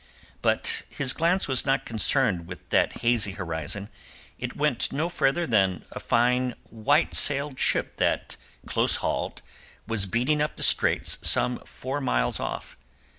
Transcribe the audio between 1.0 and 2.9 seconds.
glance was not concerned with